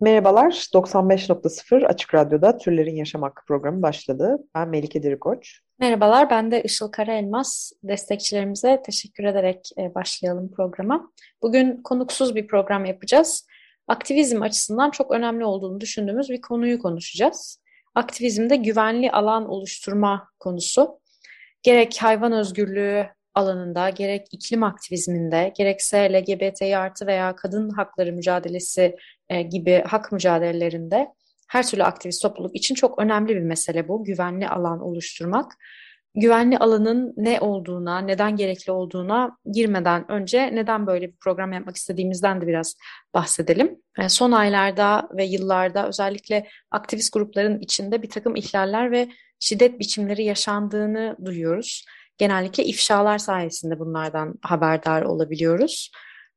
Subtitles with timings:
[0.00, 4.38] Merhabalar, 95.0 Açık Radyo'da Türlerin Yaşam Hakkı programı başladı.
[4.54, 5.60] Ben Melike Dirikoç.
[5.78, 7.72] Merhabalar, ben de Işıl Karaelmaz.
[7.82, 11.12] Destekçilerimize teşekkür ederek e, başlayalım programa.
[11.42, 13.46] Bugün konuksuz bir program yapacağız.
[13.88, 17.62] Aktivizm açısından çok önemli olduğunu düşündüğümüz bir konuyu konuşacağız.
[17.94, 21.00] Aktivizmde güvenli alan oluşturma konusu.
[21.62, 23.06] Gerek hayvan özgürlüğü
[23.36, 28.96] alanında, gerek iklim aktivizminde, gerekse LGBTİ artı veya kadın hakları mücadelesi
[29.28, 31.08] e, gibi hak mücadelelerinde
[31.48, 34.04] her türlü aktivist topluluk için çok önemli bir mesele bu.
[34.04, 35.52] Güvenli alan oluşturmak.
[36.14, 42.40] Güvenli alanın ne olduğuna, neden gerekli olduğuna girmeden önce neden böyle bir program yapmak istediğimizden
[42.40, 42.76] de biraz
[43.14, 43.78] bahsedelim.
[43.98, 49.08] E, Son aylarda ve yıllarda özellikle aktivist grupların içinde bir takım ihlaller ve
[49.40, 51.84] şiddet biçimleri yaşandığını duyuyoruz.
[52.18, 55.90] Genellikle ifşalar sayesinde bunlardan haberdar olabiliyoruz.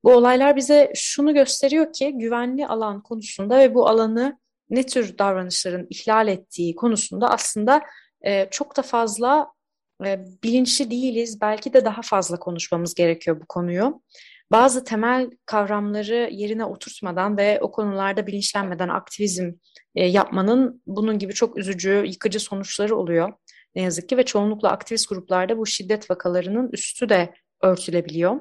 [0.03, 5.87] Bu olaylar bize şunu gösteriyor ki güvenli alan konusunda ve bu alanı ne tür davranışların
[5.89, 7.81] ihlal ettiği konusunda aslında
[8.21, 9.47] e, çok da fazla
[10.05, 11.41] e, bilinçli değiliz.
[11.41, 14.01] Belki de daha fazla konuşmamız gerekiyor bu konuyu.
[14.51, 19.51] Bazı temel kavramları yerine oturtmadan ve o konularda bilinçlenmeden aktivizm
[19.95, 23.33] e, yapmanın bunun gibi çok üzücü, yıkıcı sonuçları oluyor.
[23.79, 28.35] Ne yazık ki ve çoğunlukla aktivist gruplarda bu şiddet vakalarının üstü de örtülebiliyor.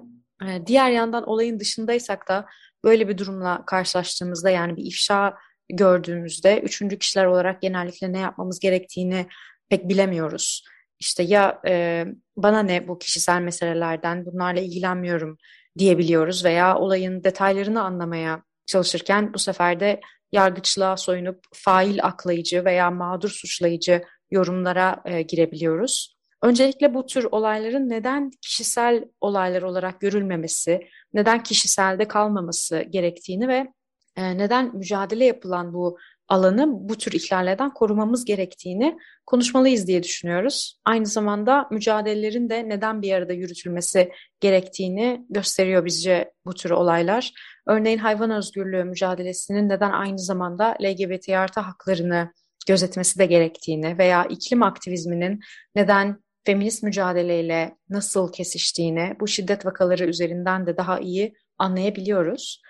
[0.47, 2.47] E, diğer yandan olayın dışındaysak da
[2.85, 5.35] böyle bir durumla karşılaştığımızda yani bir ifşa
[5.69, 9.27] gördüğümüzde üçüncü kişiler olarak genellikle ne yapmamız gerektiğini
[9.69, 10.65] pek bilemiyoruz.
[10.99, 12.05] İşte ya e,
[12.37, 15.37] bana ne bu kişisel meselelerden bunlarla ilgilenmiyorum
[15.79, 20.01] diyebiliyoruz veya olayın detaylarını anlamaya çalışırken bu sefer de
[20.33, 26.19] yargıçlığa soyunup fail aklayıcı veya mağdur suçlayıcı yorumlara e, girebiliyoruz.
[26.43, 30.81] Öncelikle bu tür olayların neden kişisel olaylar olarak görülmemesi,
[31.13, 33.73] neden kişiselde kalmaması gerektiğini ve
[34.17, 40.81] e, neden mücadele yapılan bu alanı bu tür ihlallerden korumamız gerektiğini konuşmalıyız diye düşünüyoruz.
[40.85, 47.33] Aynı zamanda mücadelelerin de neden bir arada yürütülmesi gerektiğini gösteriyor bizce bu tür olaylar.
[47.67, 52.33] Örneğin hayvan özgürlüğü mücadelesinin neden aynı zamanda LGBT artı haklarını
[52.69, 55.41] gözetmesi de gerektiğini veya iklim aktivizminin
[55.75, 62.63] neden feminist mücadeleyle nasıl kesiştiğini bu şiddet vakaları üzerinden de daha iyi anlayabiliyoruz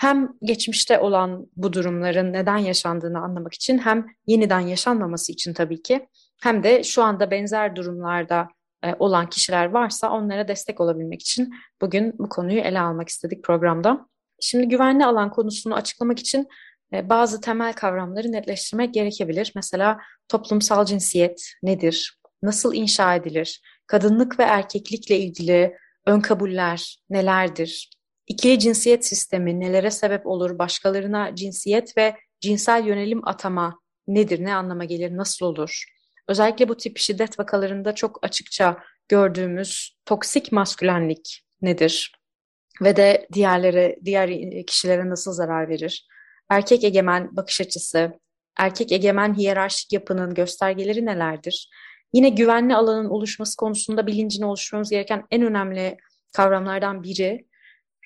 [0.00, 6.08] hem geçmişte olan bu durumların neden yaşandığını anlamak için hem yeniden yaşanmaması için tabii ki
[6.42, 8.48] hem de şu anda benzer durumlarda
[8.84, 14.06] e, olan kişiler varsa onlara destek olabilmek için bugün bu konuyu ele almak istedik programda.
[14.40, 16.48] Şimdi güvenli alan konusunu açıklamak için
[16.92, 19.52] bazı temel kavramları netleştirmek gerekebilir.
[19.54, 22.20] Mesela toplumsal cinsiyet nedir?
[22.42, 23.60] Nasıl inşa edilir?
[23.86, 27.90] Kadınlık ve erkeklikle ilgili ön kabuller nelerdir?
[28.26, 30.58] İkili cinsiyet sistemi nelere sebep olur?
[30.58, 34.44] Başkalarına cinsiyet ve cinsel yönelim atama nedir?
[34.44, 35.16] Ne anlama gelir?
[35.16, 35.84] Nasıl olur?
[36.28, 38.78] Özellikle bu tip şiddet vakalarında çok açıkça
[39.08, 42.12] gördüğümüz toksik maskülenlik nedir?
[42.82, 44.30] Ve de diğerlere, diğer
[44.66, 46.06] kişilere nasıl zarar verir?
[46.50, 48.20] Erkek egemen bakış açısı,
[48.58, 51.70] erkek egemen hiyerarşik yapının göstergeleri nelerdir?
[52.12, 55.96] Yine güvenli alanın oluşması konusunda bilincini oluşturmamız gereken en önemli
[56.32, 57.50] kavramlardan biri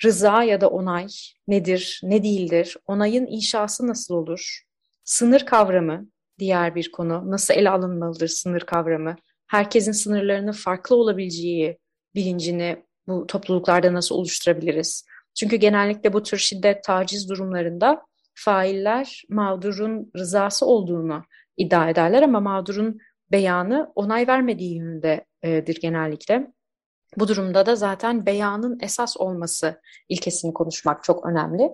[0.05, 1.07] Rıza ya da onay
[1.49, 2.77] nedir, ne değildir?
[2.87, 4.63] Onayın inşası nasıl olur?
[5.05, 6.07] Sınır kavramı
[6.39, 7.31] diğer bir konu.
[7.31, 9.17] Nasıl ele alınmalıdır sınır kavramı?
[9.47, 11.79] Herkesin sınırlarının farklı olabileceği
[12.15, 15.07] bilincini bu topluluklarda nasıl oluşturabiliriz?
[15.35, 21.23] Çünkü genellikle bu tür şiddet, taciz durumlarında failler mağdurun rızası olduğunu
[21.57, 22.99] iddia ederler ama mağdurun
[23.33, 26.53] beyanı onay vermediği yönündedir genellikle.
[27.17, 31.71] Bu durumda da zaten beyanın esas olması ilkesini konuşmak çok önemli.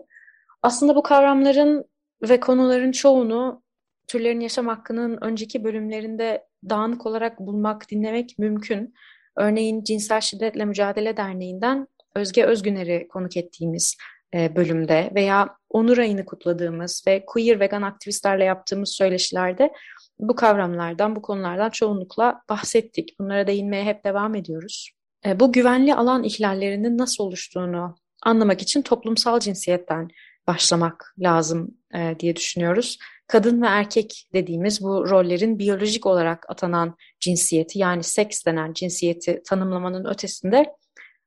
[0.62, 1.85] Aslında bu kavramların
[2.23, 3.63] ve konuların çoğunu
[4.09, 8.95] türlerin yaşam hakkının önceki bölümlerinde dağınık olarak bulmak, dinlemek mümkün.
[9.37, 17.05] Örneğin Cinsel Şiddetle Mücadele Derneği'nden Özge Özgüner'i konuk ettiğimiz e, bölümde veya Onur Ayı'nı kutladığımız
[17.06, 19.73] ve queer vegan aktivistlerle yaptığımız söyleşilerde
[20.19, 23.17] bu kavramlardan, bu konulardan çoğunlukla bahsettik.
[23.19, 24.91] Bunlara değinmeye hep devam ediyoruz.
[25.27, 30.09] E, bu güvenli alan ihlallerinin nasıl oluştuğunu anlamak için toplumsal cinsiyetten
[30.47, 32.99] başlamak lazım e, diye düşünüyoruz.
[33.27, 40.05] Kadın ve erkek dediğimiz bu rollerin biyolojik olarak atanan cinsiyeti yani seks denen cinsiyeti tanımlamanın
[40.05, 40.73] ötesinde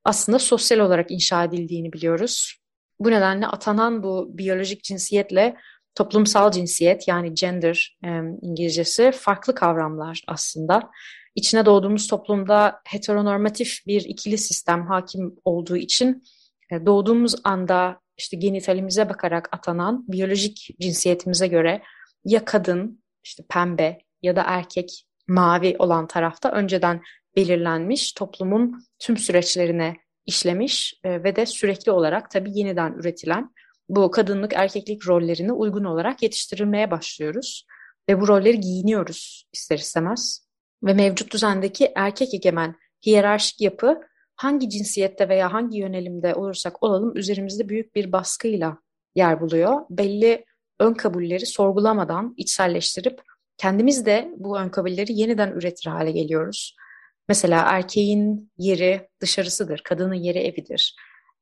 [0.03, 2.62] aslında sosyal olarak inşa edildiğini biliyoruz.
[2.99, 5.55] Bu nedenle atanan bu biyolojik cinsiyetle
[5.95, 8.09] toplumsal cinsiyet yani gender e,
[8.41, 10.91] İngilizcesi farklı kavramlar aslında.
[11.35, 16.23] İçine doğduğumuz toplumda heteronormatif bir ikili sistem hakim olduğu için
[16.71, 21.81] e, doğduğumuz anda işte genitalimize bakarak atanan biyolojik cinsiyetimize göre
[22.25, 27.01] ya kadın işte pembe ya da erkek mavi olan tarafta önceden
[27.35, 29.95] belirlenmiş toplumun tüm süreçlerine
[30.25, 33.49] işlemiş e, ve de sürekli olarak tabii yeniden üretilen
[33.89, 37.65] bu kadınlık erkeklik rollerine uygun olarak yetiştirilmeye başlıyoruz
[38.09, 40.47] ve bu rolleri giyiniyoruz ister istemez
[40.83, 42.75] ve mevcut düzendeki erkek egemen
[43.05, 44.01] hiyerarşik yapı
[44.35, 48.77] hangi cinsiyette veya hangi yönelimde olursak olalım üzerimizde büyük bir baskıyla
[49.15, 49.81] yer buluyor.
[49.89, 50.45] Belli
[50.79, 53.21] ön kabulleri sorgulamadan içselleştirip
[53.57, 56.75] kendimiz de bu ön kabulleri yeniden üretir hale geliyoruz.
[57.29, 60.95] Mesela erkeğin yeri dışarısıdır, kadının yeri evidir.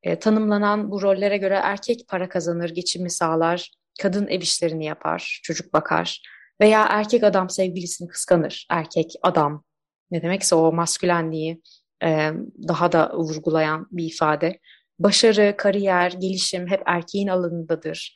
[0.04, 5.74] E, tanımlanan bu rollere göre erkek para kazanır, geçimi sağlar, kadın ev işlerini yapar, çocuk
[5.74, 6.22] bakar.
[6.62, 9.64] Veya erkek adam sevgilisini kıskanır, erkek adam
[10.12, 11.62] ne demekse o maskülenliği
[12.04, 12.32] e,
[12.68, 14.60] daha da vurgulayan bir ifade.
[15.00, 18.14] Başarı, kariyer, gelişim hep erkeğin alanındadır.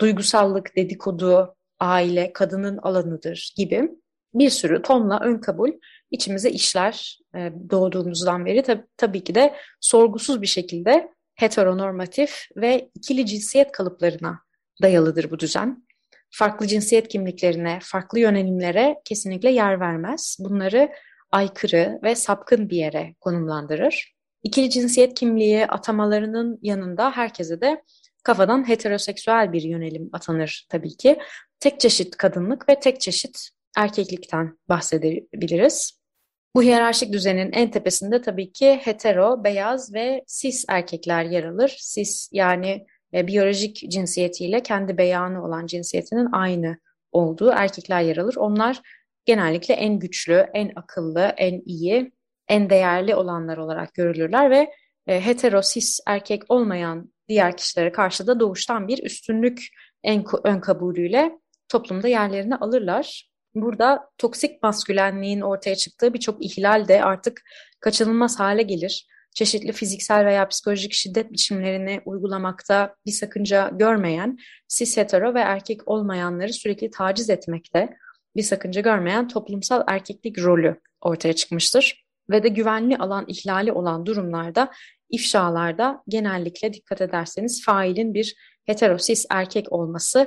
[0.00, 3.90] Duygusallık, dedikodu, aile kadının alanıdır gibi
[4.34, 5.70] bir sürü tonla ön kabul
[6.10, 13.26] içimize işler e, doğduğumuzdan beri tab tabii ki de sorgusuz bir şekilde heteronormatif ve ikili
[13.26, 14.40] cinsiyet kalıplarına
[14.82, 15.84] dayalıdır bu düzen.
[16.30, 20.36] Farklı cinsiyet kimliklerine, farklı yönelimlere kesinlikle yer vermez.
[20.40, 20.92] Bunları
[21.32, 24.14] aykırı ve sapkın bir yere konumlandırır.
[24.42, 27.82] İkili cinsiyet kimliği atamalarının yanında herkese de
[28.24, 31.18] kafadan heteroseksüel bir yönelim atanır tabii ki.
[31.60, 36.04] Tek çeşit kadınlık ve tek çeşit erkeklikten bahsedebiliriz.
[36.54, 41.76] Bu hiyerarşik düzenin en tepesinde tabii ki hetero, beyaz ve cis erkekler yer alır.
[41.94, 46.78] Cis yani e, biyolojik cinsiyetiyle kendi beyanı olan cinsiyetinin aynı
[47.12, 48.36] olduğu erkekler yer alır.
[48.36, 48.80] Onlar
[49.24, 52.12] genellikle en güçlü, en akıllı, en iyi,
[52.48, 54.70] en değerli olanlar olarak görülürler ve
[55.06, 59.66] e, hetero, cis erkek olmayan diğer kişilere karşı da doğuştan bir üstünlük
[60.02, 61.38] en ön kabulüyle
[61.68, 63.33] toplumda yerlerini alırlar.
[63.54, 67.42] Burada toksik maskülenliğin ortaya çıktığı birçok ihlal de artık
[67.80, 69.06] kaçınılmaz hale gelir.
[69.34, 76.52] Çeşitli fiziksel veya psikolojik şiddet biçimlerini uygulamakta bir sakınca görmeyen, cis hetero ve erkek olmayanları
[76.52, 77.96] sürekli taciz etmekte
[78.36, 82.04] bir sakınca görmeyen toplumsal erkeklik rolü ortaya çıkmıştır.
[82.30, 84.70] Ve de güvenli alan ihlali olan durumlarda
[85.10, 88.34] ifşalarda genellikle dikkat ederseniz failin bir
[88.64, 90.26] heterosis erkek olması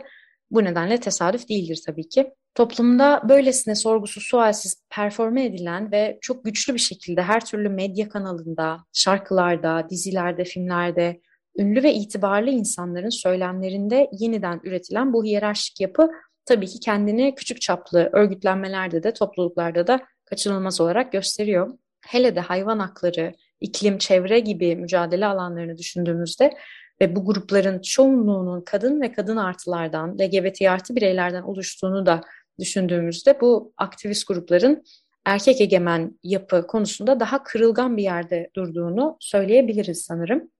[0.51, 2.33] bu nedenle tesadüf değildir tabii ki.
[2.57, 8.77] Toplumda böylesine sorgusuz sualsiz performe edilen ve çok güçlü bir şekilde her türlü medya kanalında,
[8.93, 11.21] şarkılarda, dizilerde, filmlerde,
[11.59, 16.09] ünlü ve itibarlı insanların söylemlerinde yeniden üretilen bu hiyerarşik yapı
[16.45, 21.69] tabii ki kendini küçük çaplı örgütlenmelerde de topluluklarda da kaçınılmaz olarak gösteriyor.
[22.07, 26.53] Hele de hayvan hakları, iklim, çevre gibi mücadele alanlarını düşündüğümüzde
[27.01, 32.21] ve bu grupların çoğunluğunun kadın ve kadın artılardan, LGBT artı bireylerden oluştuğunu da
[32.59, 34.83] düşündüğümüzde bu aktivist grupların
[35.25, 40.51] erkek egemen yapı konusunda daha kırılgan bir yerde durduğunu söyleyebiliriz sanırım.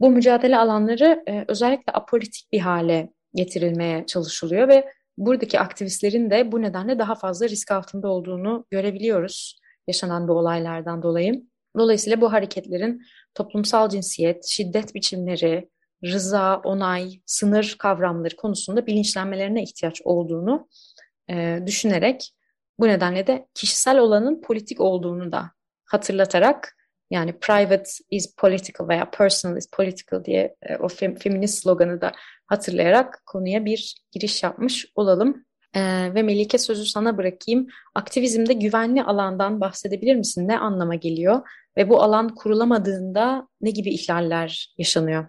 [0.00, 4.88] Bu mücadele alanları e, özellikle apolitik bir hale getirilmeye çalışılıyor ve
[5.18, 11.42] buradaki aktivistlerin de bu nedenle daha fazla risk altında olduğunu görebiliyoruz yaşanan bu olaylardan dolayı.
[11.78, 13.02] Dolayısıyla bu hareketlerin
[13.34, 15.68] toplumsal cinsiyet, şiddet biçimleri,
[16.04, 20.68] rıza, onay, sınır kavramları konusunda bilinçlenmelerine ihtiyaç olduğunu
[21.30, 22.32] e, düşünerek
[22.78, 25.50] bu nedenle de kişisel olanın politik olduğunu da
[25.84, 26.76] hatırlatarak
[27.10, 32.12] yani private is political veya personal is political diye e, o fem, feminist sloganı da
[32.46, 35.44] hatırlayarak konuya bir giriş yapmış olalım.
[35.74, 35.80] E,
[36.14, 37.66] ve Melike sözü sana bırakayım.
[37.94, 40.48] Aktivizmde güvenli alandan bahsedebilir misin?
[40.48, 41.48] Ne anlama geliyor?
[41.76, 45.26] Ve bu alan kurulamadığında ne gibi ihlaller yaşanıyor?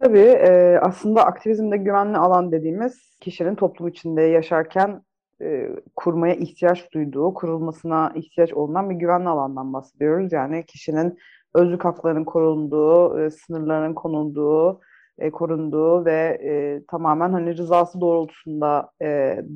[0.00, 5.02] Tabii e, aslında aktivizmde güvenli alan dediğimiz kişinin toplum içinde yaşarken
[5.42, 10.32] e, kurmaya ihtiyaç duyduğu, kurulmasına ihtiyaç olunan bir güvenli alandan bahsediyoruz.
[10.32, 11.18] Yani kişinin
[11.54, 14.80] özlük haklarının korunduğu, e, sınırlarının konulduğu,
[15.18, 16.40] e, korunduğu ve
[16.88, 18.90] tamamen hani rızası doğrultusunda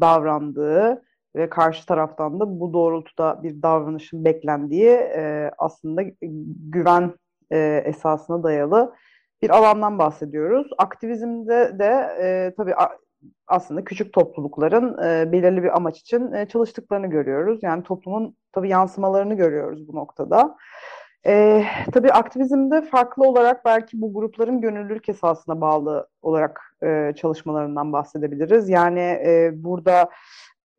[0.00, 1.02] davrandığı
[1.36, 5.00] ve karşı taraftan da bu doğrultuda bir davranışın beklendiği
[5.58, 6.02] aslında
[6.70, 7.12] güven
[7.84, 8.94] esasına dayalı
[9.42, 10.70] bir alandan bahsediyoruz.
[10.78, 12.74] Aktivizmde de e, tabii
[13.46, 17.62] aslında küçük toplulukların e, belirli bir amaç için e, çalıştıklarını görüyoruz.
[17.62, 20.56] Yani toplumun tabii yansımalarını görüyoruz bu noktada.
[21.26, 28.68] E, tabii aktivizmde farklı olarak belki bu grupların gönüllülük esasına bağlı olarak e, çalışmalarından bahsedebiliriz.
[28.68, 30.10] Yani e, burada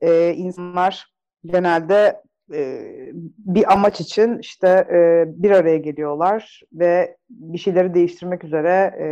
[0.01, 1.13] e, insanlar
[1.45, 2.21] genelde
[2.53, 2.91] e,
[3.37, 9.07] bir amaç için işte e, bir araya geliyorlar ve bir şeyleri değiştirmek üzere e,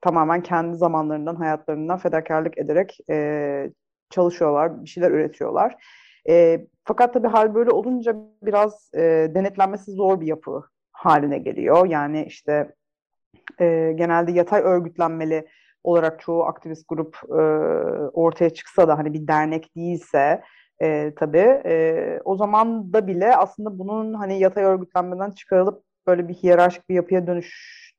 [0.00, 3.70] tamamen kendi zamanlarından, hayatlarından fedakarlık ederek e,
[4.10, 5.76] çalışıyorlar, bir şeyler üretiyorlar.
[6.28, 9.00] E, fakat tabii hal böyle olunca biraz e,
[9.34, 11.86] denetlenmesi zor bir yapı haline geliyor.
[11.86, 12.74] Yani işte
[13.60, 15.46] e, genelde yatay örgütlenmeli
[15.84, 17.42] olarak çoğu aktivist grup e,
[18.12, 20.42] ortaya çıksa da hani bir dernek değilse
[20.82, 26.34] e, tabii e, o zaman da bile aslında bunun hani yatay örgütlenmeden çıkarılıp böyle bir
[26.34, 27.26] hiyerarşik bir yapıya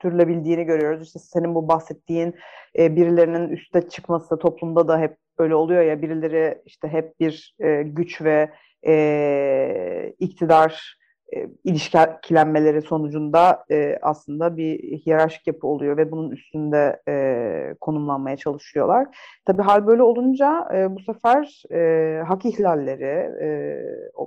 [0.03, 1.07] dönüştürülebildiğini görüyoruz.
[1.07, 2.35] İşte senin bu bahsettiğin
[2.77, 7.83] e, birilerinin üste çıkması toplumda da hep öyle oluyor ya birileri işte hep bir e,
[7.83, 8.49] güç ve
[8.87, 10.97] e, iktidar
[11.35, 19.07] e, ilişkilenmeleri sonucunda e, aslında bir hiyerarşik yapı oluyor ve bunun üstünde e, konumlanmaya çalışıyorlar.
[19.45, 23.49] Tabii hal böyle olunca e, bu sefer e, hak ihlalleri e,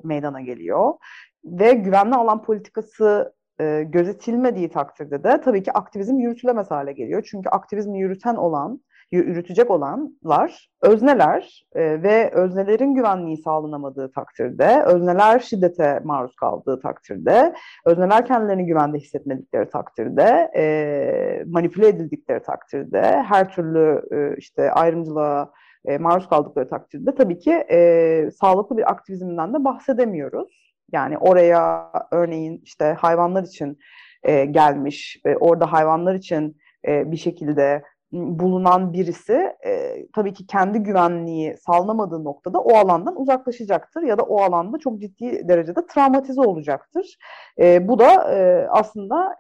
[0.05, 0.95] meydana geliyor
[1.45, 7.27] ve güvenli alan politikası e, gözetilmediği takdirde de tabii ki aktivizm yürütülemez hale geliyor.
[7.31, 8.81] Çünkü aktivizmi yürüten olan
[9.13, 17.55] yürütecek olanlar özneler e, ve öznelerin güvenliği sağlanamadığı takdirde, özneler şiddete maruz kaldığı takdirde,
[17.87, 25.51] özneler kendilerini güvende hissetmedikleri takdirde, e, manipüle edildikleri takdirde, her türlü e, işte ayrımcılığa
[25.85, 30.64] e, maruz kaldıkları takdirde tabii ki e, sağlıklı bir aktivizmden de bahsedemiyoruz.
[30.95, 33.79] Yani oraya örneğin işte hayvanlar için
[34.23, 36.57] e, gelmiş, e, orada hayvanlar için
[36.89, 37.83] e, bir şekilde
[38.13, 44.43] bulunan birisi e, tabii ki kendi güvenliği sağlanamadığı noktada o alandan uzaklaşacaktır ya da o
[44.43, 47.17] alanda çok ciddi derecede travmatize olacaktır.
[47.59, 49.37] E, bu da e, aslında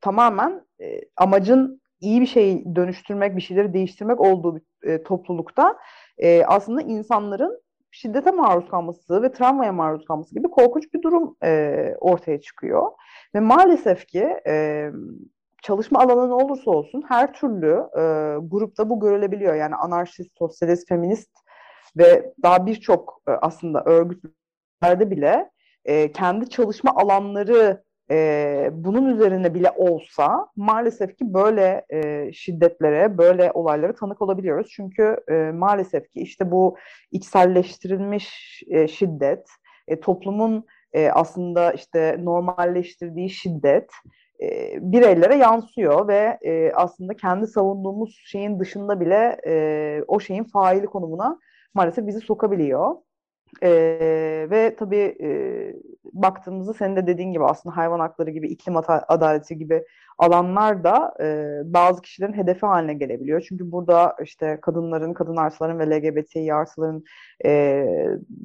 [0.00, 5.76] tamamen e, amacın iyi bir şey dönüştürmek, bir şeyleri değiştirmek olduğu bir e, toplulukta
[6.18, 7.61] e, aslında insanların
[7.92, 12.90] şiddete maruz kalması ve travmaya maruz kalması gibi korkunç bir durum e, ortaya çıkıyor.
[13.34, 14.86] Ve maalesef ki e,
[15.62, 18.02] çalışma alanı ne olursa olsun her türlü e,
[18.42, 19.54] grupta bu görülebiliyor.
[19.54, 21.30] Yani anarşist, sosyalist, feminist
[21.96, 25.50] ve daha birçok e, aslında örgütlerde bile
[25.84, 27.82] e, kendi çalışma alanları
[28.12, 34.68] e, bunun üzerine bile olsa maalesef ki böyle e, şiddetlere, böyle olaylara tanık olabiliyoruz.
[34.70, 36.76] Çünkü e, maalesef ki işte bu
[37.10, 39.48] içselleştirilmiş e, şiddet,
[39.88, 43.90] e, toplumun e, aslında işte normalleştirdiği şiddet,
[44.42, 50.86] e, bireylere yansıyor ve e, aslında kendi savunduğumuz şeyin dışında bile e, o şeyin faili
[50.86, 51.38] konumuna
[51.74, 52.96] maalesef bizi sokabiliyor.
[53.62, 53.70] E,
[54.50, 55.30] ve tabii e,
[56.12, 58.76] baktığımızda senin de dediğin gibi aslında hayvan hakları gibi, iklim
[59.08, 59.84] adaleti gibi
[60.18, 63.44] alanlar da e, bazı kişilerin hedefi haline gelebiliyor.
[63.48, 67.04] Çünkü burada işte kadınların, kadın artıların ve LGBTİ artıların
[67.44, 67.84] e,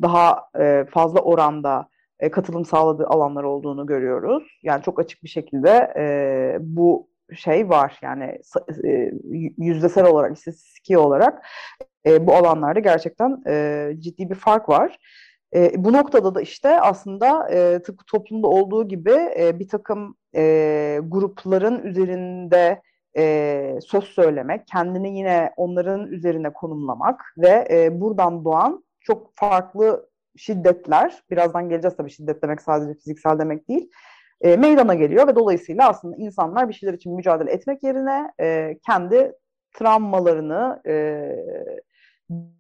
[0.02, 1.88] daha e, fazla oranda
[2.20, 4.60] e, katılım sağladığı alanlar olduğunu görüyoruz.
[4.64, 8.40] Yani çok açık bir şekilde e, bu şey var yani
[8.86, 9.12] e,
[9.58, 11.46] yüzdesel olarak, istatistiki olarak
[12.06, 14.98] e, bu alanlarda gerçekten e, ciddi bir fark var.
[15.76, 17.48] Bu noktada da işte aslında
[17.80, 19.16] tıpkı toplumda olduğu gibi
[19.60, 20.16] bir takım
[21.10, 22.82] grupların üzerinde
[23.18, 31.70] e, söz söylemek, kendini yine onların üzerine konumlamak ve buradan doğan çok farklı şiddetler, birazdan
[31.70, 33.90] geleceğiz tabii şiddet demek sadece fiziksel demek değil,
[34.42, 39.34] e, meydana geliyor ve dolayısıyla aslında insanlar bir şeyler için mücadele etmek yerine e, kendi
[39.74, 40.94] travmalarını e,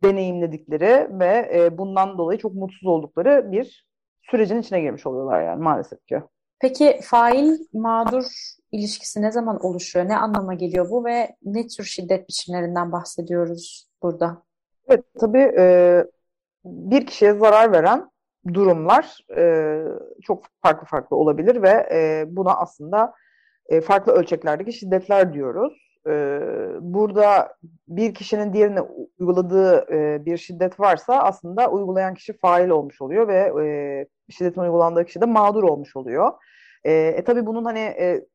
[0.03, 3.87] deneyimledikleri ve e, bundan dolayı çok mutsuz oldukları bir
[4.21, 6.21] sürecin içine girmiş oluyorlar yani maalesef ki.
[6.59, 8.25] Peki fail mağdur
[8.71, 10.09] ilişkisi ne zaman oluşuyor?
[10.09, 14.43] Ne anlama geliyor bu ve ne tür şiddet biçimlerinden bahsediyoruz burada?
[14.87, 16.05] Evet tabii e,
[16.65, 18.09] bir kişiye zarar veren
[18.53, 19.83] durumlar e,
[20.23, 23.13] çok farklı farklı olabilir ve e, buna aslında
[23.69, 25.99] e, farklı ölçeklerdeki şiddetler diyoruz.
[26.07, 26.39] E,
[26.79, 27.55] burada
[27.87, 28.81] bir kişinin diğerine
[29.19, 35.05] uyguladığı e, bir şiddet varsa aslında uygulayan kişi fail olmuş oluyor ve e, şiddetin uygulandığı
[35.05, 36.31] kişi de mağdur olmuş oluyor.
[36.83, 38.25] E, e tabii bunun hani e,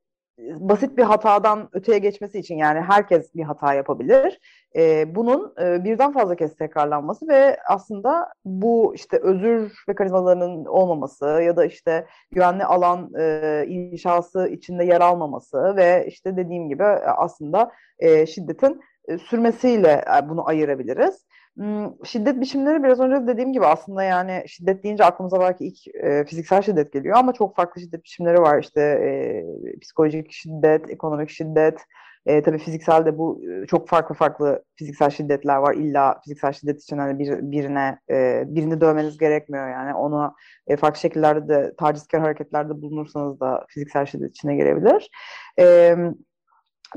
[0.51, 4.41] basit bir hatadan öteye geçmesi için yani herkes bir hata yapabilir.
[4.77, 11.57] E, bunun e, birden fazla kez tekrarlanması ve aslında bu işte özür mekanizmalarının olmaması ya
[11.57, 18.27] da işte güvenli alan e, inşası içinde yer almaması ve işte dediğim gibi aslında e,
[18.27, 21.25] şiddetin e, sürmesiyle e, bunu ayırabiliriz.
[21.56, 26.25] Hmm, şiddet biçimleri biraz önce dediğim gibi aslında yani şiddet deyince aklımıza belki ilk e,
[26.25, 28.61] fiziksel şiddet geliyor ama çok farklı şiddet biçimleri var.
[28.62, 31.78] İşte e, psikolojik şiddet, ekonomik şiddet,
[32.26, 35.75] e, tabii fiziksel de bu e, çok farklı farklı fiziksel şiddetler var.
[35.75, 39.94] İlla fiziksel şiddet için hani bir, birine e, birini dövmeniz gerekmiyor yani.
[39.94, 40.35] Onu
[40.66, 45.11] e, farklı şekillerde de tacizkar hareketlerde bulunursanız da fiziksel şiddet içine girebilir.
[45.59, 45.97] E,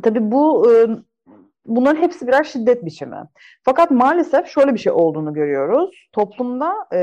[0.04, 0.88] tabii bu e,
[1.66, 3.18] bunların hepsi birer şiddet biçimi.
[3.64, 6.10] Fakat maalesef şöyle bir şey olduğunu görüyoruz.
[6.12, 7.00] Toplumda e,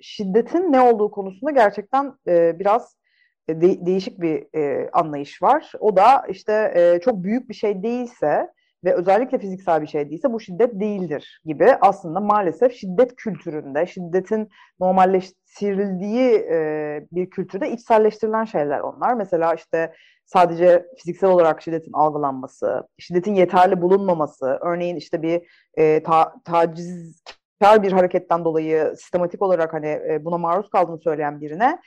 [0.00, 2.96] şiddetin ne olduğu konusunda gerçekten e, biraz
[3.48, 5.72] e, de, değişik bir e, anlayış var.
[5.80, 8.48] O da işte e, çok büyük bir şey değilse
[8.84, 14.48] ve özellikle fiziksel bir şey değilse bu şiddet değildir gibi aslında maalesef şiddet kültüründe, şiddetin
[14.80, 19.14] normalleştirildiği e, bir kültürde içselleştirilen şeyler onlar.
[19.14, 19.92] Mesela işte
[20.26, 25.42] sadece fiziksel olarak şiddetin algılanması, şiddetin yeterli bulunmaması, örneğin işte bir
[25.74, 31.78] e, ta, tacizkar bir hareketten dolayı sistematik olarak hani e, buna maruz kaldığını söyleyen birine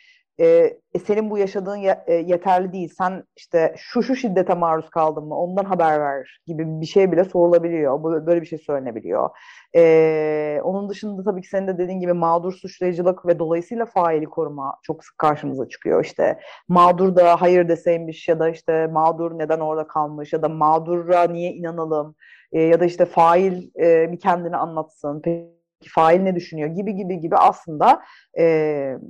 [0.42, 2.94] e, senin bu yaşadığın ye, e, yeterli değil.
[2.98, 5.36] Sen işte şu şu şiddete maruz kaldın mı?
[5.36, 8.04] Ondan haber ver gibi bir şey bile sorulabiliyor.
[8.26, 9.30] Böyle bir şey söylenebiliyor.
[9.76, 14.76] E, onun dışında tabii ki senin de dediğin gibi mağdur suçlayıcılık ve dolayısıyla faili koruma
[14.84, 16.06] çok sık karşımıza çıkıyor.
[16.06, 21.24] İşte mağdur da hayır deseymiş ya da işte mağdur neden orada kalmış ya da mağdura
[21.24, 22.16] niye inanalım
[22.52, 25.22] e, ya da işte fail e, bir kendini anlatsın.
[25.22, 28.02] Peki fail ne düşünüyor gibi gibi gibi aslında
[28.40, 28.44] e,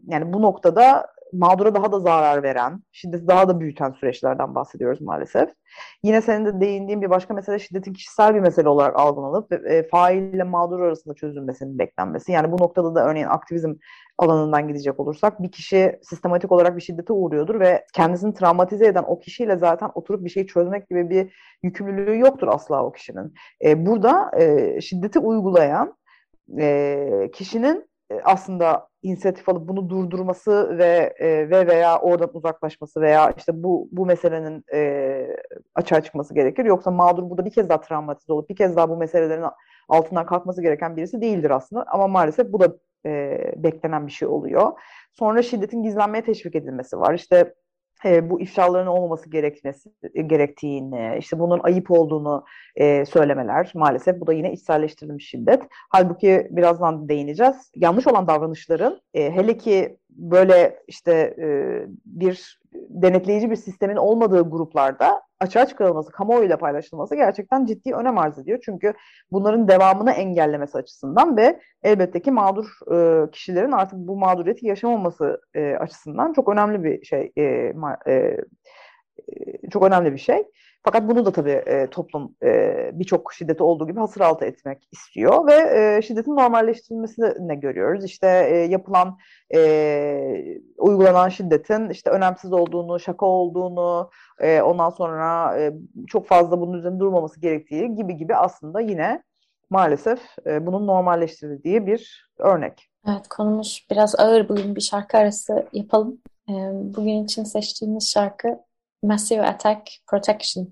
[0.08, 5.50] yani bu noktada mağdura daha da zarar veren, şiddeti daha da büyüten süreçlerden bahsediyoruz maalesef.
[6.04, 10.34] Yine senin de değindiğin bir başka mesele şiddetin kişisel bir mesele olarak algılanıp e, fail
[10.34, 12.32] ile mağdur arasında çözülmesinin beklenmesi.
[12.32, 13.74] Yani bu noktada da örneğin aktivizm
[14.18, 19.20] alanından gidecek olursak bir kişi sistematik olarak bir şiddete uğruyordur ve kendisini travmatize eden o
[19.20, 21.34] kişiyle zaten oturup bir şeyi çözmek gibi bir
[21.64, 23.34] yükümlülüğü yoktur asla o kişinin.
[23.66, 25.98] E, burada e, şiddeti uygulayan
[26.60, 33.34] e, kişinin e, aslında inisiyatif alıp bunu durdurması ve e, ve veya oradan uzaklaşması veya
[33.38, 35.38] işte bu bu meselenin e,
[35.76, 36.66] açığa çıkması gerekir.
[36.66, 39.46] Yoksa mağdur burada bir kez daha travmatize olup bir kez daha bu meselelerin
[39.90, 41.86] altından kalkması gereken birisi değildir aslında.
[41.88, 44.72] Ama maalesef bu da e, beklenen bir şey oluyor.
[45.14, 47.14] Sonra şiddetin gizlenmeye teşvik edilmesi var.
[47.14, 47.54] İşte
[48.06, 54.28] e, bu ifşaların olmaması gerekmesi e, gerektiğini, işte bunun ayıp olduğunu e, söylemeler maalesef bu
[54.28, 55.64] da yine içselleştirilmiş şiddet.
[55.90, 57.72] Halbuki birazdan değineceğiz.
[57.76, 61.48] Yanlış olan davranışların e, hele ki böyle işte e,
[62.06, 68.60] bir denetleyici bir sistemin olmadığı gruplarda açığa çıkarılması, kamuoyuyla paylaşılması gerçekten ciddi önem arz ediyor.
[68.66, 68.94] Çünkü
[69.32, 75.76] bunların devamını engellemesi açısından ve elbette ki mağdur e, kişilerin artık bu mağduriyeti yaşamaması e,
[75.76, 77.32] açısından çok önemli bir şey.
[77.38, 77.74] E,
[78.08, 78.38] e,
[79.72, 80.44] çok önemli bir şey.
[80.84, 85.48] Fakat bunu da tabii e, toplum e, birçok şiddeti olduğu gibi hasır altı etmek istiyor
[85.48, 88.06] ve e, şiddetin normalleştirilmesini görüyoruz?
[88.06, 89.18] İşte e, yapılan,
[89.56, 95.74] e, uygulanan şiddetin işte önemsiz olduğunu, şaka olduğunu, e, ondan sonra e,
[96.08, 99.24] çok fazla bunun üzerinde durmaması gerektiği gibi gibi aslında yine
[99.70, 102.90] maalesef e, bunun normalleştirildiği bir örnek.
[103.08, 106.18] Evet konumuz biraz ağır bugün bir şarkı arası yapalım.
[106.50, 108.60] E, bugün için seçtiğimiz şarkı
[109.04, 110.70] Massive Attack Protection.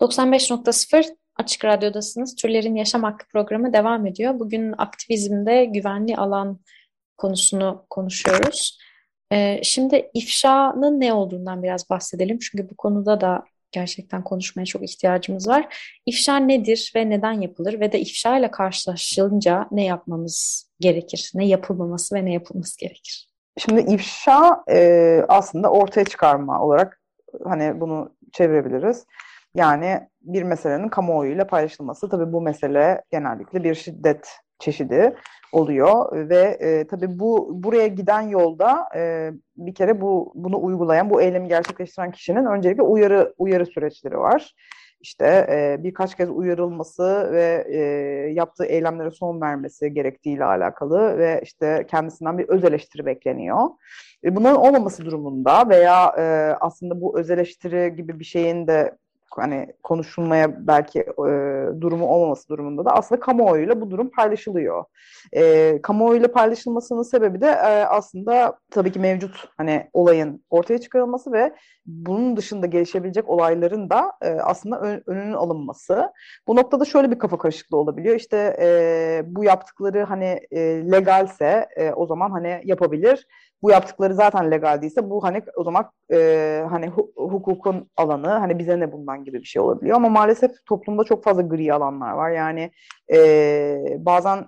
[0.00, 2.34] 95.0 Açık Radyo'dasınız.
[2.34, 4.38] Türlerin Yaşam Hakkı programı devam ediyor.
[4.38, 6.60] Bugün aktivizmde güvenli alan
[7.16, 8.78] konusunu konuşuyoruz.
[9.32, 12.38] Ee, şimdi ifşanın ne olduğundan biraz bahsedelim.
[12.38, 15.76] Çünkü bu konuda da gerçekten konuşmaya çok ihtiyacımız var.
[16.06, 21.30] İfşa nedir ve neden yapılır ve de ifşa ile karşılaşılınca ne yapmamız gerekir?
[21.34, 23.28] Ne yapılmaması ve ne yapılması gerekir?
[23.58, 27.03] Şimdi ifşa e, aslında ortaya çıkarma olarak
[27.44, 29.06] hani bunu çevirebiliriz.
[29.54, 32.08] Yani bir meselenin kamuoyuyla paylaşılması.
[32.08, 35.16] Tabii bu mesele genellikle bir şiddet çeşidi
[35.52, 41.22] oluyor ve e, tabii bu buraya giden yolda e, bir kere bu bunu uygulayan, bu
[41.22, 44.54] eylemi gerçekleştiren kişinin öncelikle uyarı uyarı süreçleri var.
[45.04, 47.78] İşte e, birkaç kez uyarılması ve e,
[48.32, 53.68] yaptığı eylemlere son vermesi gerektiğiyle alakalı ve işte kendisinden bir öz eleştiri bekleniyor.
[54.24, 56.22] E, bunların olmaması durumunda veya e,
[56.60, 58.98] aslında bu öz eleştiri gibi bir şeyin de
[59.38, 61.34] hani konuşulmaya belki e,
[61.80, 64.84] durumu olmaması durumunda da aslında kamuoyuyla bu durum paylaşılıyor.
[65.32, 71.54] E, kamuoyuyla paylaşılmasının sebebi de e, aslında tabii ki mevcut hani olayın ortaya çıkarılması ve
[71.86, 76.12] bunun dışında gelişebilecek olayların da e, aslında ön, önünün alınması.
[76.48, 78.16] Bu noktada şöyle bir kafa karışıklığı olabiliyor.
[78.16, 80.60] İşte e, bu yaptıkları hani e,
[80.92, 83.26] legalse e, o zaman hani yapabilir
[83.64, 86.16] bu yaptıkları zaten legal değilse bu hani o zaman e,
[86.70, 89.96] hani hu- hukukun alanı hani bize ne bundan gibi bir şey olabiliyor.
[89.96, 92.30] Ama maalesef toplumda çok fazla gri alanlar var.
[92.30, 92.70] Yani
[93.12, 94.46] e, bazen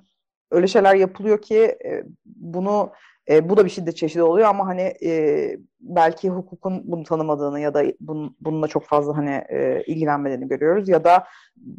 [0.50, 2.90] öyle şeyler yapılıyor ki e, bunu
[3.31, 4.48] e, bu da bir şiddet çeşidi oluyor.
[4.48, 9.83] Ama hani e, belki hukukun bunu tanımadığını ya da bun, bununla çok fazla hani e,
[9.87, 10.88] ilgilenmediğini görüyoruz.
[10.88, 11.24] Ya da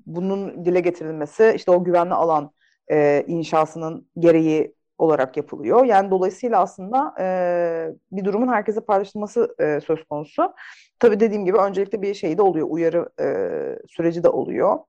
[0.06, 2.52] bunun dile getirilmesi işte o güvenli alan
[2.92, 5.86] e, inşasının gereği olarak yapılıyor.
[5.86, 7.28] Yani dolayısıyla aslında e,
[8.12, 10.54] bir durumun herkese paylaşılması e, söz konusu.
[11.00, 13.28] Tabii dediğim gibi öncelikle bir şey de oluyor, uyarı e,
[13.88, 14.80] süreci de oluyor.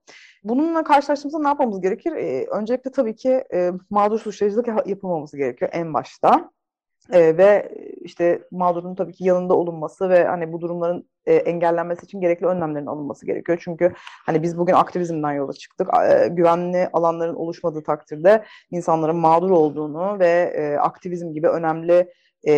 [0.44, 2.12] Bununla karşılaştığımızda ne yapmamız gerekir?
[2.12, 6.50] E, öncelikle tabii ki e, mağdur suçlayıcılık yapılmaması gerekiyor en başta.
[7.12, 7.68] E, ve
[8.08, 12.86] işte mağdurun tabii ki yanında olunması ve hani bu durumların e, engellenmesi için gerekli önlemlerin
[12.86, 13.58] alınması gerekiyor.
[13.64, 13.92] Çünkü
[14.26, 15.88] hani biz bugün aktivizmden yola çıktık.
[16.10, 22.08] E, güvenli alanların oluşmadığı takdirde insanların mağdur olduğunu ve e, aktivizm gibi önemli
[22.46, 22.52] e,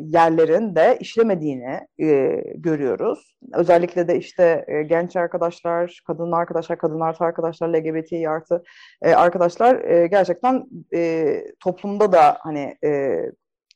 [0.00, 3.36] yerlerin de işlemediğini e, görüyoruz.
[3.52, 8.62] Özellikle de işte e, genç arkadaşlar, kadın arkadaşlar, kadın artı arkadaşlar, LGBT artı
[9.02, 13.22] e, arkadaşlar e, gerçekten e, toplumda da hani e,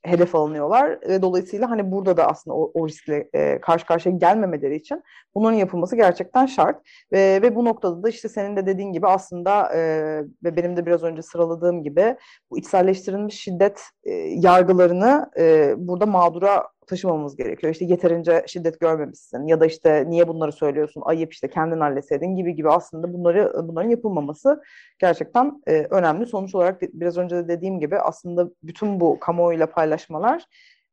[0.04, 0.98] hedef alınıyorlar.
[1.02, 5.02] E, dolayısıyla hani burada da aslında o, o riskle e, karşı karşıya gelmemeleri için
[5.34, 6.76] bunların yapılması gerçekten şart.
[7.12, 9.80] Ve, ve bu noktada da işte senin de dediğin gibi aslında e,
[10.44, 12.16] ve benim de biraz önce sıraladığım gibi
[12.50, 17.72] bu içselleştirilmiş şiddet e, yargılarını e, burada mağdura taşımamız gerekiyor.
[17.72, 22.54] İşte yeterince şiddet görmemişsin ya da işte niye bunları söylüyorsun ayıp işte kendin halletseydin gibi
[22.54, 24.62] gibi aslında bunları bunların yapılmaması
[24.98, 26.26] gerçekten e, önemli.
[26.26, 30.44] Sonuç olarak biraz önce de dediğim gibi aslında bütün bu kamuoyuyla paylaşmalar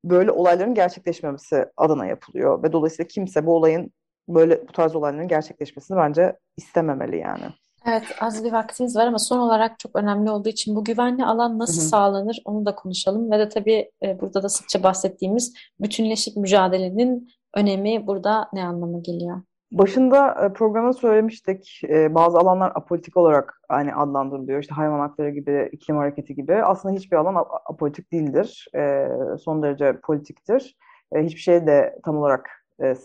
[0.06, 3.92] böyle olayların gerçekleşmemesi adına yapılıyor ve dolayısıyla kimse bu olayın
[4.30, 7.46] böyle bu tarz olayların gerçekleşmesini bence istememeli yani.
[7.90, 11.60] Evet, az bir vaktimiz var ama son olarak çok önemli olduğu için bu güvenli alan
[11.60, 11.90] nasıl Hı hı.
[11.90, 13.32] sağlanır onu da konuşalım.
[13.32, 19.42] Ve de tabii e, burada da sıkça bahsettiğimiz bütünleşik mücadelenin önemi burada ne anlama geliyor?
[19.72, 24.62] Başında e, programda söylemiştik e, bazı alanlar apolitik olarak hani adlandırılıyor.
[24.62, 26.64] İşte hayvan hakları gibi, iklim hareketi gibi.
[26.64, 28.68] Aslında hiçbir alan apolitik değildir.
[29.44, 30.78] Son derece politiktir.
[31.16, 32.50] Hiçbir şey de tam olarak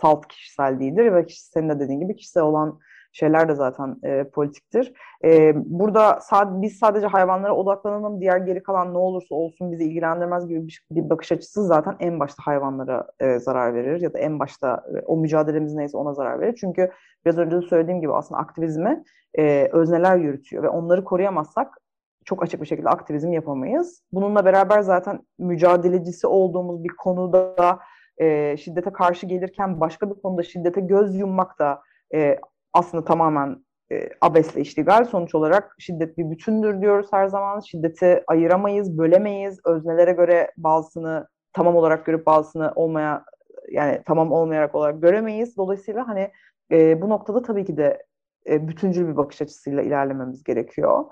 [0.00, 2.80] salt kişisel değildir ve senin de dediğin gibi kişisel olan
[3.14, 4.92] şeyler de zaten e, politiktir.
[5.24, 10.48] E, burada sad- biz sadece hayvanlara odaklanalım, diğer geri kalan ne olursa olsun bizi ilgilendirmez
[10.48, 14.38] gibi bir, bir bakış açısı zaten en başta hayvanlara e, zarar verir ya da en
[14.38, 16.58] başta e, o mücadelemiz neyse ona zarar verir.
[16.60, 16.90] Çünkü
[17.24, 19.04] biraz önce de söylediğim gibi aslında aktivizmi
[19.38, 21.78] e, özneler yürütüyor ve onları koruyamazsak
[22.24, 24.02] çok açık bir şekilde aktivizm yapamayız.
[24.12, 27.78] Bununla beraber zaten mücadelecisi olduğumuz bir konuda
[28.18, 31.82] e, şiddete karşı gelirken başka bir konuda şiddete göz yummak da
[32.14, 32.38] e,
[32.74, 35.04] aslında tamamen e, abesle iştigal.
[35.04, 37.60] Sonuç olarak şiddet bir bütündür diyoruz her zaman.
[37.60, 39.60] Şiddeti ayıramayız, bölemeyiz.
[39.64, 43.24] Öznelere göre bazısını tamam olarak görüp bazısını olmaya
[43.70, 45.56] yani tamam olmayarak olarak göremeyiz.
[45.56, 46.30] Dolayısıyla hani
[46.72, 48.02] e, bu noktada tabii ki de
[48.48, 51.04] e, bütüncül bir bakış açısıyla ilerlememiz gerekiyor.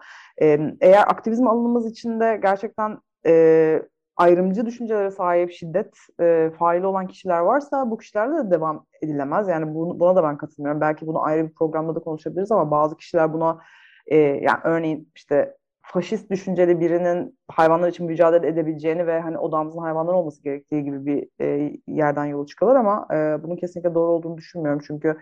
[0.42, 3.82] E, eğer aktivizm alanımız içinde gerçekten e,
[4.16, 9.48] ayrımcı düşüncelere sahip şiddet e, faili olan kişiler varsa bu kişilerle de devam edilemez.
[9.48, 10.80] Yani bunu, buna da ben katılmıyorum.
[10.80, 13.58] Belki bunu ayrı bir programda da konuşabiliriz ama bazı kişiler buna
[14.06, 20.14] e, yani örneğin işte faşist düşünceli birinin hayvanlar için mücadele edebileceğini ve hani odamızın hayvanlar
[20.14, 24.82] olması gerektiği gibi bir e, yerden yola çıkılır ama e, bunun kesinlikle doğru olduğunu düşünmüyorum.
[24.86, 25.16] Çünkü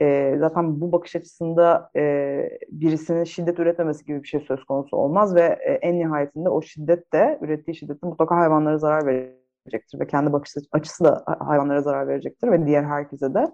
[0.00, 5.34] e, zaten bu bakış açısında e, birisinin şiddet üretmemesi gibi bir şey söz konusu olmaz
[5.34, 10.06] ve e, en nihayetinde o şiddet de ürettiği şiddet de mutlaka hayvanlara zarar verecektir ve
[10.06, 13.52] kendi bakış açısı da hayvanlara zarar verecektir ve diğer herkese de.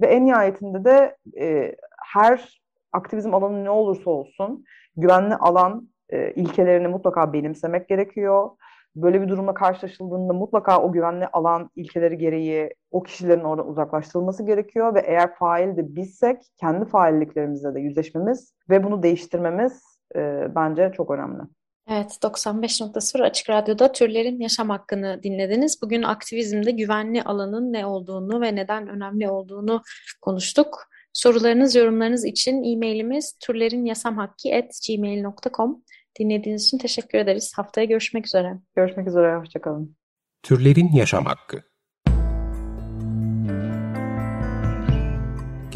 [0.00, 1.76] Ve en nihayetinde de e,
[2.14, 4.64] her aktivizm alanı ne olursa olsun
[4.96, 8.50] güvenli alan e, ilkelerini mutlaka benimsemek gerekiyor.
[8.96, 14.94] Böyle bir durumla karşılaşıldığında mutlaka o güvenli alan ilkeleri gereği o kişilerin oradan uzaklaştırılması gerekiyor
[14.94, 19.82] ve eğer fail de bizsek kendi failliklerimizle de yüzleşmemiz ve bunu değiştirmemiz
[20.16, 21.42] e, bence çok önemli.
[21.90, 25.82] Evet, 95.0 Açık Radyo'da türlerin yaşam hakkını dinlediniz.
[25.82, 29.82] Bugün aktivizmde güvenli alanın ne olduğunu ve neden önemli olduğunu
[30.20, 30.88] konuştuk.
[31.12, 35.82] Sorularınız, yorumlarınız için e-mailimiz türlerinyasamhakki@gmail.com.
[36.20, 37.52] Dinlediğiniz için teşekkür ederiz.
[37.56, 38.58] Haftaya görüşmek üzere.
[38.76, 39.96] Görüşmek üzere, hoşçakalın.
[40.42, 41.62] Türlerin Yaşam Hakkı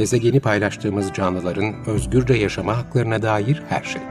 [0.01, 4.03] gezegeni paylaştığımız canlıların özgürce yaşama haklarına dair her şey.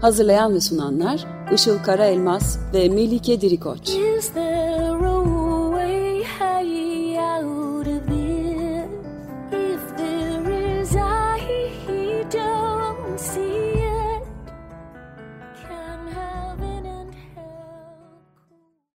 [0.00, 3.88] Hazırlayan ve sunanlar Işıl Karaelmaz ve Melike Dirikoç.
[3.88, 5.07] Is there